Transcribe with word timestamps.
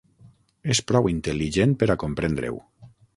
És 0.75 0.79
prou 0.91 1.09
intel·ligent 1.11 1.75
per 1.83 1.89
a 1.95 1.97
comprendre-ho. 2.05 2.59